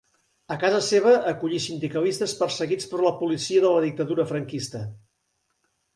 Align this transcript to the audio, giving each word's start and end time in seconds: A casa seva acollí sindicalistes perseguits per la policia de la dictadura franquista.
A 0.53 0.55
casa 0.61 0.79
seva 0.85 1.11
acollí 1.31 1.59
sindicalistes 1.65 2.35
perseguits 2.41 2.89
per 2.95 3.03
la 3.09 3.13
policia 3.21 3.65
de 3.67 3.75
la 3.77 3.85
dictadura 3.87 4.27
franquista. 4.33 4.83